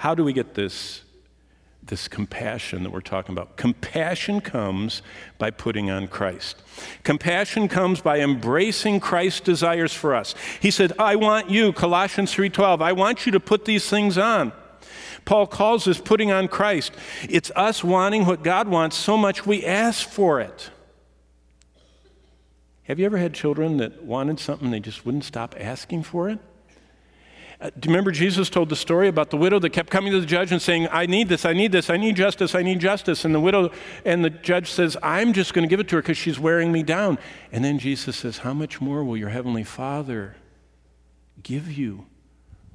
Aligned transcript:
How 0.00 0.14
do 0.14 0.24
we 0.24 0.32
get 0.32 0.54
this, 0.54 1.02
this 1.82 2.08
compassion 2.08 2.84
that 2.84 2.90
we're 2.90 3.02
talking 3.02 3.34
about? 3.34 3.58
Compassion 3.58 4.40
comes 4.40 5.02
by 5.36 5.50
putting 5.50 5.90
on 5.90 6.08
Christ. 6.08 6.62
Compassion 7.02 7.68
comes 7.68 8.00
by 8.00 8.20
embracing 8.20 9.00
Christ's 9.00 9.40
desires 9.40 9.92
for 9.92 10.14
us. 10.14 10.34
He 10.58 10.70
said, 10.70 10.94
I 10.98 11.16
want 11.16 11.50
you, 11.50 11.74
Colossians 11.74 12.34
3:12, 12.34 12.80
I 12.80 12.92
want 12.92 13.26
you 13.26 13.32
to 13.32 13.40
put 13.40 13.66
these 13.66 13.90
things 13.90 14.16
on. 14.16 14.52
Paul 15.26 15.46
calls 15.46 15.84
this 15.84 16.00
putting 16.00 16.32
on 16.32 16.48
Christ. 16.48 16.92
It's 17.28 17.52
us 17.54 17.84
wanting 17.84 18.24
what 18.24 18.42
God 18.42 18.68
wants 18.68 18.96
so 18.96 19.18
much 19.18 19.44
we 19.44 19.66
ask 19.66 20.08
for 20.08 20.40
it. 20.40 20.70
Have 22.84 22.98
you 22.98 23.04
ever 23.04 23.18
had 23.18 23.34
children 23.34 23.76
that 23.76 24.02
wanted 24.02 24.40
something 24.40 24.70
they 24.70 24.80
just 24.80 25.04
wouldn't 25.04 25.24
stop 25.24 25.54
asking 25.60 26.04
for 26.04 26.30
it? 26.30 26.38
Uh, 27.60 27.68
do 27.78 27.88
you 27.88 27.92
remember 27.92 28.10
Jesus 28.10 28.48
told 28.48 28.70
the 28.70 28.76
story 28.76 29.08
about 29.08 29.28
the 29.28 29.36
widow 29.36 29.58
that 29.58 29.70
kept 29.70 29.90
coming 29.90 30.12
to 30.12 30.20
the 30.20 30.26
judge 30.26 30.50
and 30.50 30.62
saying, 30.62 30.88
I 30.90 31.04
need 31.04 31.28
this, 31.28 31.44
I 31.44 31.52
need 31.52 31.72
this, 31.72 31.90
I 31.90 31.98
need 31.98 32.16
justice, 32.16 32.54
I 32.54 32.62
need 32.62 32.80
justice. 32.80 33.26
And 33.26 33.34
the 33.34 33.40
widow 33.40 33.70
and 34.06 34.24
the 34.24 34.30
judge 34.30 34.70
says, 34.70 34.96
I'm 35.02 35.34
just 35.34 35.52
going 35.52 35.64
to 35.64 35.68
give 35.68 35.78
it 35.78 35.88
to 35.88 35.96
her 35.96 36.02
because 36.02 36.16
she's 36.16 36.40
wearing 36.40 36.72
me 36.72 36.82
down. 36.82 37.18
And 37.52 37.62
then 37.62 37.78
Jesus 37.78 38.16
says, 38.16 38.38
How 38.38 38.54
much 38.54 38.80
more 38.80 39.04
will 39.04 39.16
your 39.16 39.28
heavenly 39.28 39.64
Father 39.64 40.36
give 41.42 41.70
you 41.70 42.06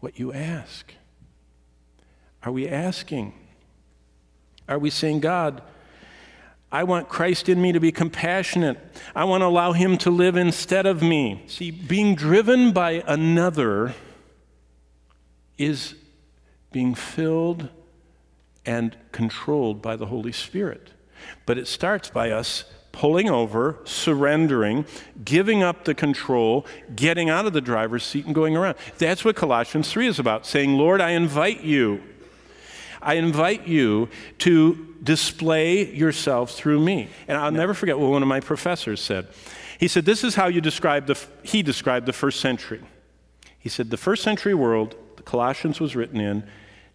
what 0.00 0.18
you 0.18 0.32
ask? 0.34 0.92
Are 2.42 2.52
we 2.52 2.68
asking? 2.68 3.32
Are 4.68 4.78
we 4.78 4.90
saying, 4.90 5.20
God, 5.20 5.62
I 6.70 6.84
want 6.84 7.08
Christ 7.08 7.48
in 7.48 7.62
me 7.62 7.72
to 7.72 7.80
be 7.80 7.92
compassionate. 7.92 8.78
I 9.14 9.24
want 9.24 9.40
to 9.40 9.46
allow 9.46 9.72
him 9.72 9.96
to 9.98 10.10
live 10.10 10.36
instead 10.36 10.84
of 10.84 11.00
me. 11.00 11.44
See, 11.46 11.70
being 11.70 12.14
driven 12.14 12.72
by 12.72 13.02
another 13.06 13.94
is 15.58 15.94
being 16.72 16.94
filled 16.94 17.68
and 18.64 18.96
controlled 19.12 19.80
by 19.80 19.96
the 19.96 20.06
Holy 20.06 20.32
Spirit. 20.32 20.90
But 21.46 21.56
it 21.58 21.66
starts 21.66 22.10
by 22.10 22.30
us 22.30 22.64
pulling 22.92 23.28
over, 23.28 23.78
surrendering, 23.84 24.86
giving 25.24 25.62
up 25.62 25.84
the 25.84 25.94
control, 25.94 26.66
getting 26.94 27.28
out 27.28 27.46
of 27.46 27.52
the 27.52 27.60
driver's 27.60 28.02
seat 28.04 28.24
and 28.24 28.34
going 28.34 28.56
around. 28.56 28.76
That's 28.98 29.24
what 29.24 29.36
Colossians 29.36 29.90
3 29.92 30.06
is 30.06 30.18
about, 30.18 30.46
saying, 30.46 30.76
Lord, 30.76 31.00
I 31.00 31.10
invite 31.10 31.62
you. 31.62 32.02
I 33.02 33.14
invite 33.14 33.66
you 33.66 34.08
to 34.38 34.94
display 35.02 35.94
yourself 35.94 36.52
through 36.52 36.80
me. 36.80 37.08
And 37.28 37.36
I'll 37.36 37.52
never 37.52 37.74
forget 37.74 37.98
what 37.98 38.10
one 38.10 38.22
of 38.22 38.28
my 38.28 38.40
professors 38.40 39.00
said. 39.00 39.28
He 39.78 39.88
said, 39.88 40.06
This 40.06 40.24
is 40.24 40.34
how 40.34 40.48
you 40.48 40.62
describe 40.62 41.06
the, 41.06 41.22
he 41.42 41.62
described 41.62 42.06
the 42.06 42.14
first 42.14 42.40
century. 42.40 42.80
He 43.58 43.68
said, 43.68 43.90
The 43.90 43.96
first 43.98 44.22
century 44.22 44.54
world 44.54 44.96
Colossians 45.26 45.80
was 45.80 45.94
written 45.94 46.18
in, 46.18 46.44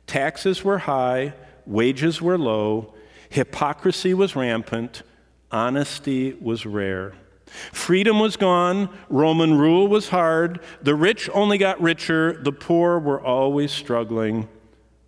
taxes 0.07 0.63
were 0.63 0.79
high, 0.79 1.33
wages 1.67 2.21
were 2.21 2.37
low, 2.37 2.95
hypocrisy 3.29 4.15
was 4.15 4.35
rampant, 4.35 5.03
honesty 5.51 6.33
was 6.41 6.65
rare. 6.65 7.13
Freedom 7.45 8.19
was 8.19 8.37
gone, 8.37 8.89
Roman 9.09 9.57
rule 9.57 9.87
was 9.87 10.09
hard, 10.09 10.61
the 10.81 10.95
rich 10.95 11.29
only 11.33 11.57
got 11.57 11.79
richer, 11.81 12.41
the 12.41 12.53
poor 12.53 12.97
were 12.97 13.21
always 13.21 13.71
struggling, 13.71 14.47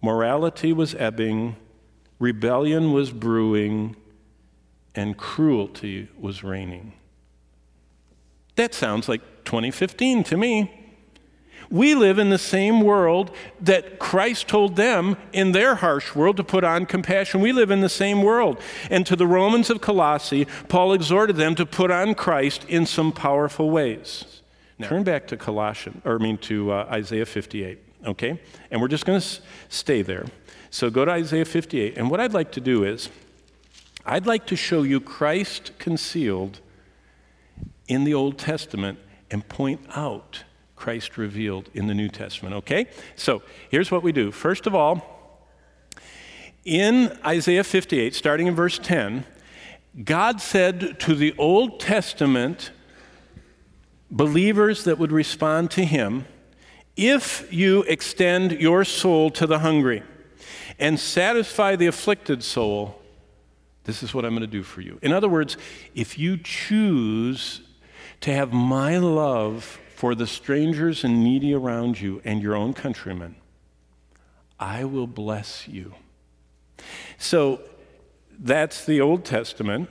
morality 0.01 0.73
was 0.73 0.93
ebbing, 0.95 1.55
rebellion 2.19 2.91
was 2.91 3.11
brewing, 3.11 3.95
and 4.93 5.17
cruelty 5.17 6.09
was 6.19 6.43
reigning. 6.43 6.93
That 8.57 8.73
sounds 8.73 9.07
like 9.07 9.21
2015 9.45 10.25
to 10.25 10.37
me. 10.37 10.82
We 11.69 11.95
live 11.95 12.19
in 12.19 12.29
the 12.29 12.37
same 12.37 12.81
world 12.81 13.31
that 13.61 13.99
Christ 13.99 14.47
told 14.47 14.75
them 14.75 15.17
in 15.31 15.51
their 15.51 15.75
harsh 15.75 16.15
world 16.15 16.37
to 16.37 16.43
put 16.43 16.63
on 16.63 16.85
compassion. 16.85 17.41
We 17.41 17.51
live 17.51 17.71
in 17.71 17.81
the 17.81 17.89
same 17.89 18.21
world. 18.21 18.61
And 18.89 19.05
to 19.05 19.15
the 19.15 19.27
Romans 19.27 19.69
of 19.69 19.81
Colossae, 19.81 20.45
Paul 20.67 20.93
exhorted 20.93 21.35
them 21.35 21.55
to 21.55 21.65
put 21.65 21.91
on 21.91 22.15
Christ 22.15 22.65
in 22.67 22.85
some 22.85 23.11
powerful 23.11 23.69
ways. 23.69 24.41
Now, 24.79 24.89
turn 24.89 25.03
back 25.03 25.27
to 25.27 25.37
Colossians, 25.37 26.01
or 26.05 26.15
I 26.15 26.17
mean 26.17 26.37
to 26.39 26.71
uh, 26.71 26.87
Isaiah 26.91 27.25
58, 27.25 27.79
okay? 28.07 28.39
And 28.71 28.81
we're 28.81 28.87
just 28.87 29.05
going 29.05 29.19
to 29.19 29.25
s- 29.25 29.41
stay 29.69 30.01
there. 30.01 30.25
So 30.71 30.89
go 30.89 31.05
to 31.05 31.11
Isaiah 31.11 31.45
58. 31.45 31.97
And 31.97 32.09
what 32.09 32.19
I'd 32.19 32.33
like 32.33 32.51
to 32.53 32.61
do 32.61 32.83
is, 32.83 33.09
I'd 34.05 34.25
like 34.25 34.47
to 34.47 34.55
show 34.55 34.81
you 34.81 34.99
Christ 34.99 35.71
concealed 35.77 36.59
in 37.87 38.03
the 38.03 38.13
Old 38.13 38.37
Testament 38.37 38.99
and 39.29 39.47
point 39.47 39.81
out 39.95 40.43
Christ 40.83 41.17
revealed 41.17 41.69
in 41.73 41.87
the 41.87 41.93
New 41.93 42.09
Testament, 42.09 42.55
okay? 42.55 42.87
So 43.15 43.41
here's 43.69 43.89
what 43.89 44.03
we 44.03 44.11
do. 44.11 44.33
First 44.33 44.67
of 44.67 44.75
all, 44.75 45.47
in 46.65 47.17
Isaiah 47.25 47.63
58, 47.63 48.13
starting 48.13 48.47
in 48.47 48.53
verse 48.53 48.79
10, 48.79 49.23
God 50.03 50.41
said 50.41 50.99
to 50.99 51.15
the 51.15 51.33
Old 51.37 51.79
Testament 51.79 52.71
believers 54.11 54.83
that 54.83 54.97
would 54.99 55.13
respond 55.13 55.71
to 55.71 55.85
Him, 55.85 56.25
if 56.97 57.47
you 57.49 57.83
extend 57.83 58.51
your 58.51 58.83
soul 58.83 59.29
to 59.29 59.47
the 59.47 59.59
hungry 59.59 60.03
and 60.79 60.99
satisfy 60.99 61.77
the 61.77 61.87
afflicted 61.87 62.43
soul, 62.43 62.99
this 63.85 64.03
is 64.03 64.13
what 64.13 64.25
I'm 64.25 64.31
going 64.31 64.41
to 64.41 64.47
do 64.47 64.63
for 64.63 64.81
you. 64.81 64.99
In 65.01 65.13
other 65.13 65.29
words, 65.29 65.55
if 65.95 66.19
you 66.19 66.35
choose 66.35 67.61
to 68.19 68.33
have 68.33 68.51
my 68.51 68.97
love 68.97 69.79
for 70.03 70.15
the 70.15 70.27
strangers 70.27 71.05
and 71.05 71.23
needy 71.23 71.53
around 71.53 72.01
you 72.01 72.21
and 72.25 72.41
your 72.41 72.57
own 72.57 72.73
countrymen, 72.73 73.37
I 74.59 74.83
will 74.83 75.07
bless 75.07 75.65
you. 75.65 75.93
So 77.17 77.61
that's 78.37 78.83
the 78.83 78.99
Old 78.99 79.23
Testament. 79.23 79.89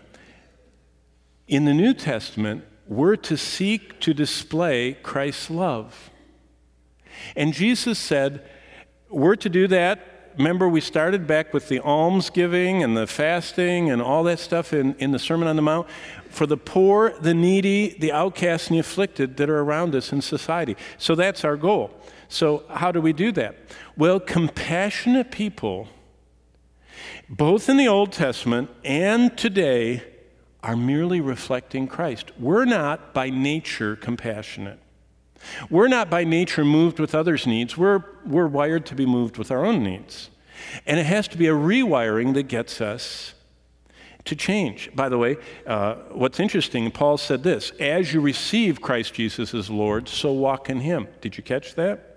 In 1.48 1.64
the 1.64 1.72
New 1.72 1.94
Testament, 1.94 2.62
we're 2.86 3.16
to 3.16 3.38
seek 3.38 4.00
to 4.00 4.12
display 4.12 4.98
Christ's 5.02 5.48
love. 5.48 6.10
And 7.34 7.54
Jesus 7.54 7.98
said, 7.98 8.46
we're 9.08 9.36
to 9.36 9.48
do 9.48 9.66
that. 9.68 10.11
Remember, 10.38 10.68
we 10.68 10.80
started 10.80 11.26
back 11.26 11.52
with 11.52 11.68
the 11.68 11.80
almsgiving 11.80 12.82
and 12.82 12.96
the 12.96 13.06
fasting 13.06 13.90
and 13.90 14.00
all 14.00 14.24
that 14.24 14.38
stuff 14.38 14.72
in, 14.72 14.94
in 14.94 15.10
the 15.10 15.18
Sermon 15.18 15.46
on 15.46 15.56
the 15.56 15.62
Mount 15.62 15.86
for 16.30 16.46
the 16.46 16.56
poor, 16.56 17.12
the 17.20 17.34
needy, 17.34 17.96
the 17.98 18.12
outcast, 18.12 18.68
and 18.68 18.76
the 18.76 18.80
afflicted 18.80 19.36
that 19.36 19.50
are 19.50 19.60
around 19.60 19.94
us 19.94 20.12
in 20.12 20.22
society. 20.22 20.76
So 20.96 21.14
that's 21.14 21.44
our 21.44 21.56
goal. 21.56 21.90
So, 22.28 22.64
how 22.70 22.92
do 22.92 23.00
we 23.00 23.12
do 23.12 23.30
that? 23.32 23.56
Well, 23.94 24.18
compassionate 24.18 25.30
people, 25.30 25.88
both 27.28 27.68
in 27.68 27.76
the 27.76 27.88
Old 27.88 28.12
Testament 28.12 28.70
and 28.84 29.36
today, 29.36 30.02
are 30.62 30.76
merely 30.76 31.20
reflecting 31.20 31.86
Christ. 31.86 32.30
We're 32.38 32.64
not 32.64 33.12
by 33.12 33.28
nature 33.28 33.96
compassionate. 33.96 34.78
We're 35.70 35.88
not 35.88 36.10
by 36.10 36.24
nature 36.24 36.64
moved 36.64 36.98
with 36.98 37.14
others' 37.14 37.46
needs. 37.46 37.76
We're, 37.76 38.04
we're 38.24 38.46
wired 38.46 38.86
to 38.86 38.94
be 38.94 39.06
moved 39.06 39.38
with 39.38 39.50
our 39.50 39.64
own 39.64 39.82
needs. 39.82 40.30
And 40.86 41.00
it 41.00 41.06
has 41.06 41.28
to 41.28 41.38
be 41.38 41.46
a 41.46 41.52
rewiring 41.52 42.34
that 42.34 42.44
gets 42.44 42.80
us 42.80 43.34
to 44.24 44.36
change. 44.36 44.90
By 44.94 45.08
the 45.08 45.18
way, 45.18 45.36
uh, 45.66 45.94
what's 46.12 46.38
interesting, 46.38 46.90
Paul 46.90 47.18
said 47.18 47.42
this 47.42 47.70
as 47.80 48.12
you 48.14 48.20
receive 48.20 48.80
Christ 48.80 49.14
Jesus 49.14 49.54
as 49.54 49.68
Lord, 49.68 50.08
so 50.08 50.32
walk 50.32 50.70
in 50.70 50.80
Him. 50.80 51.08
Did 51.20 51.36
you 51.36 51.42
catch 51.42 51.74
that? 51.74 52.08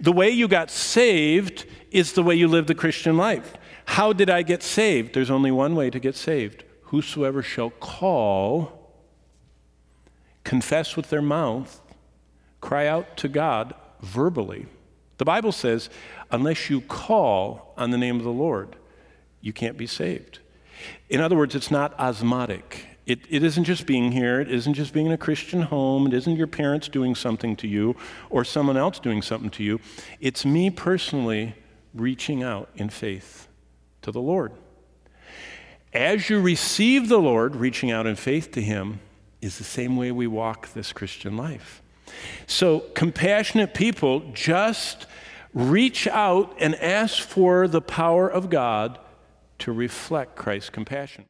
The 0.00 0.12
way 0.12 0.30
you 0.30 0.48
got 0.48 0.70
saved 0.70 1.66
is 1.90 2.12
the 2.12 2.22
way 2.22 2.34
you 2.34 2.48
live 2.48 2.66
the 2.66 2.74
Christian 2.74 3.16
life. 3.16 3.54
How 3.86 4.12
did 4.12 4.30
I 4.30 4.42
get 4.42 4.62
saved? 4.62 5.14
There's 5.14 5.30
only 5.30 5.50
one 5.50 5.74
way 5.74 5.90
to 5.90 6.00
get 6.00 6.16
saved. 6.16 6.64
Whosoever 6.84 7.42
shall 7.42 7.70
call, 7.70 8.92
confess 10.42 10.96
with 10.96 11.10
their 11.10 11.22
mouth, 11.22 11.80
cry 12.64 12.86
out 12.86 13.18
to 13.18 13.28
God 13.28 13.74
verbally. 14.00 14.66
The 15.18 15.26
Bible 15.26 15.52
says, 15.52 15.90
unless 16.30 16.70
you 16.70 16.80
call 16.80 17.74
on 17.76 17.90
the 17.90 17.98
name 17.98 18.16
of 18.16 18.24
the 18.24 18.30
Lord, 18.30 18.76
you 19.42 19.52
can't 19.52 19.76
be 19.76 19.86
saved. 19.86 20.38
In 21.10 21.20
other 21.20 21.36
words, 21.36 21.54
it's 21.54 21.70
not 21.70 21.98
osmotic. 22.00 22.86
It, 23.04 23.20
it 23.28 23.42
isn't 23.42 23.64
just 23.64 23.86
being 23.86 24.12
here. 24.12 24.40
It 24.40 24.50
isn't 24.50 24.72
just 24.72 24.94
being 24.94 25.06
in 25.06 25.12
a 25.12 25.18
Christian 25.18 25.60
home. 25.60 26.06
It 26.06 26.14
isn't 26.14 26.36
your 26.36 26.46
parents 26.46 26.88
doing 26.88 27.14
something 27.14 27.54
to 27.56 27.68
you 27.68 27.96
or 28.30 28.44
someone 28.44 28.78
else 28.78 28.98
doing 28.98 29.20
something 29.20 29.50
to 29.50 29.62
you. 29.62 29.78
It's 30.18 30.46
me 30.46 30.70
personally 30.70 31.54
reaching 31.92 32.42
out 32.42 32.70
in 32.76 32.88
faith 32.88 33.46
to 34.00 34.10
the 34.10 34.22
Lord. 34.22 34.52
As 35.92 36.30
you 36.30 36.40
receive 36.40 37.10
the 37.10 37.18
Lord, 37.18 37.56
reaching 37.56 37.90
out 37.90 38.06
in 38.06 38.16
faith 38.16 38.52
to 38.52 38.62
Him 38.62 39.00
is 39.42 39.58
the 39.58 39.64
same 39.64 39.98
way 39.98 40.10
we 40.10 40.26
walk 40.26 40.72
this 40.72 40.94
Christian 40.94 41.36
life. 41.36 41.82
So, 42.46 42.80
compassionate 42.94 43.74
people 43.74 44.20
just 44.32 45.06
reach 45.52 46.06
out 46.08 46.54
and 46.58 46.74
ask 46.76 47.22
for 47.22 47.68
the 47.68 47.80
power 47.80 48.28
of 48.28 48.50
God 48.50 48.98
to 49.60 49.72
reflect 49.72 50.36
Christ's 50.36 50.70
compassion. 50.70 51.26